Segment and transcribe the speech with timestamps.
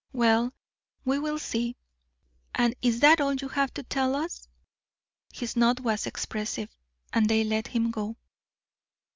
[0.13, 0.51] "Well,
[1.05, 1.77] we will see.
[2.55, 4.47] And is that all you have to tell us?"
[5.31, 6.75] His nod was expressive,
[7.13, 8.17] and they let him go.